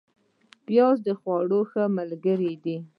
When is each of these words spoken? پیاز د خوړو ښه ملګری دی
پیاز 0.65 0.97
د 1.07 1.09
خوړو 1.19 1.61
ښه 1.71 1.83
ملګری 1.97 2.53
دی 2.63 2.77